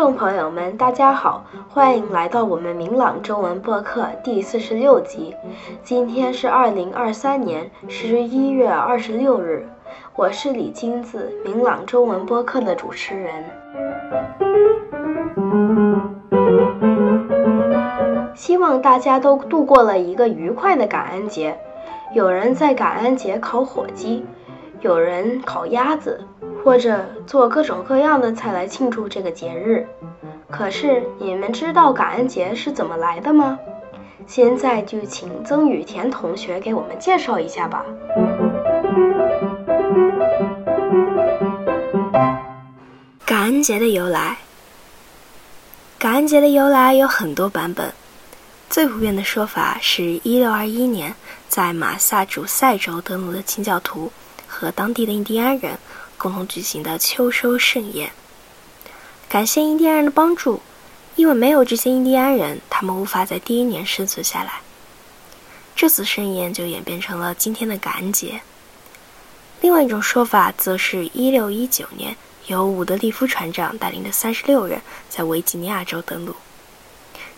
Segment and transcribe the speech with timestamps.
[0.00, 5.36] 众朋友们大家好，欢迎来到我们明朗中文播客第四十六集。
[5.82, 9.68] 今天是二零二三年十一月二十六日，
[10.16, 13.44] 我是李金子，明朗中文播客的主持人。
[18.34, 21.54] 希望大家都度过了一个愉快的感恩节。
[22.14, 24.24] 有人在感恩节烤火鸡，
[24.80, 26.18] 有人烤鸭子。
[26.64, 29.86] 或者做各种各样的菜来庆祝这个节日。
[30.50, 33.58] 可是你们知道感恩节是怎么来的吗？
[34.26, 37.84] 现在就请曾雨田同学给我们介绍一下吧。
[43.24, 44.36] 感恩节的由来。
[45.98, 47.92] 感恩节的由来有很多版本，
[48.68, 51.14] 最普遍的说法是一六二一年
[51.48, 54.10] 在马萨诸塞州登陆的清教徒
[54.46, 55.78] 和当地的印第安人。
[56.20, 58.12] 共同举行的秋收盛宴，
[59.26, 60.60] 感谢印第安人的帮助，
[61.16, 64.60] 因为没有这些印第安人，他们无法在第一年生存下来。
[65.74, 68.42] 这次盛宴就演变成了今天的感恩节。
[69.62, 72.14] 另外一种说法，则是一六一九年
[72.48, 76.36] 由伍德利夫船长带领的三十六人在维吉尼亚州登陆，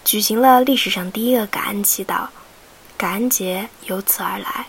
[0.05, 2.27] 举行了历史上第一个感恩祈祷，
[2.97, 4.67] 感恩节由此而来。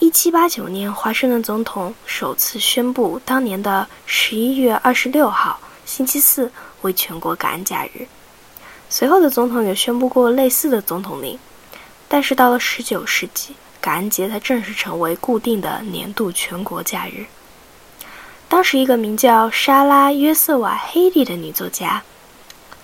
[0.00, 6.50] 一七八九年，华盛顿总统首次宣布当年的十一月二十六号星期四
[6.82, 8.06] 为全国感恩假日。
[8.88, 11.36] 随后的总统也宣布过类似的总统令，
[12.06, 17.26] 但是到了十九世纪，感恩节才正式成为固定的年度全国假日。
[18.48, 22.00] 当时，一个名叫莎拉·约瑟瓦·黑利的女作家，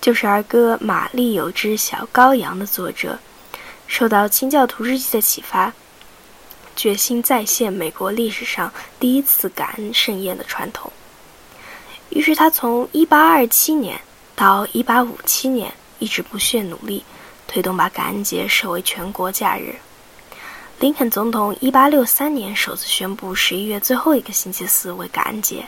[0.00, 3.20] 就是儿歌《玛丽有只小羔羊》的作者，
[3.86, 5.72] 受到清教徒日记的启发。
[6.76, 10.92] 决心再现美国历史上第一次感恩盛宴的传统。
[12.10, 14.00] 于是他从1827年
[14.36, 17.04] 到1857年一直不懈努力，
[17.48, 19.74] 推动把感恩节设为全国假日。
[20.80, 25.66] 林肯总统1863年首次宣布11月最后一个星期四为感恩节。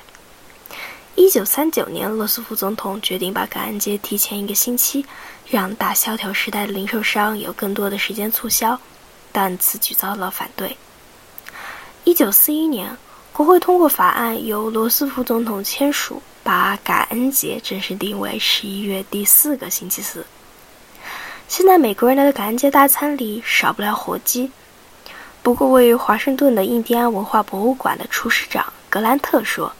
[1.16, 5.06] 1939年，罗斯福总统决定把感恩节提前一个星期，
[5.48, 8.78] 让大萧条时代的零售商有更多的时间促销，
[9.32, 10.76] 但此举遭到反对。
[12.06, 12.96] 一九四一年，
[13.32, 20.24] 国会通过法案，由罗斯福总统签署，把感恩节正式定为十一月第四个星期四。
[21.48, 24.52] 现在美国人的感恩节大餐里少不了火鸡。
[25.42, 29.72] 不过，位于华盛顿的印第安文化博物馆的厨师长格兰特说：“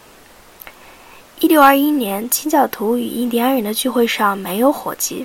[1.39, 5.25] 一六二一年清教徒与印第安人的聚会上没有火鸡，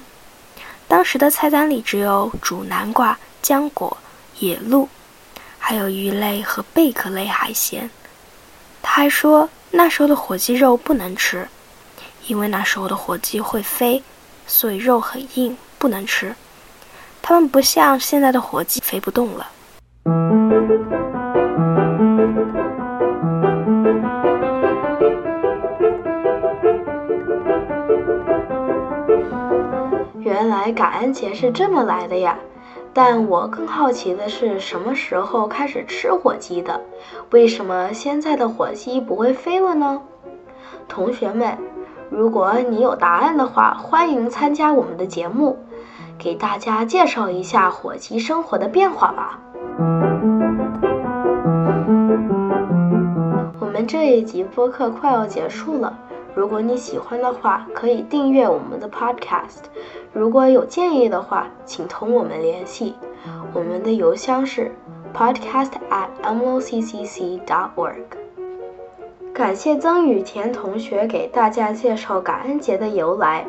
[0.88, 3.98] 当时的菜单里只有煮南瓜、浆果、
[4.38, 4.88] 野鹿。”
[5.72, 7.90] 还有鱼类和贝壳类海鲜。
[8.82, 11.48] 他还说，那时候的火鸡肉不能吃，
[12.28, 14.04] 因为那时候的火鸡会飞，
[14.46, 16.36] 所以肉很硬，不能吃。
[17.22, 19.48] 它们不像现在的火鸡飞不动了。
[30.20, 32.38] 原来感恩节是这么来的呀！
[32.94, 36.82] 但我更好奇的是，什么时候开始吃火鸡的？
[37.30, 40.02] 为什么现在的火鸡不会飞了呢？
[40.90, 41.58] 同学们，
[42.10, 45.58] 如果你有答案的话，欢迎参加我们的节目，
[46.18, 49.40] 给大家介绍一下火鸡生活的变化吧。
[53.60, 55.98] 我们这一集播客快要结束了。
[56.34, 59.66] 如果你喜欢的话，可以订阅我们的 Podcast。
[60.14, 62.96] 如果有建议的话，请同我们联系。
[63.54, 64.72] 我们的邮箱是
[65.14, 68.04] podcast@mlccc.org。
[69.34, 73.46] 感谢曾雨田同学给大家介绍感恩节的由来，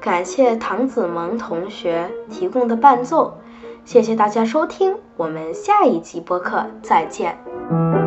[0.00, 3.38] 感谢唐子萌同学提供的伴奏。
[3.84, 8.05] 谢谢大家收听，我们下一集播客再见。